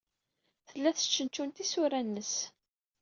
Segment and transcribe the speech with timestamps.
[0.67, 2.33] Tella testcentcun tisura-nnes.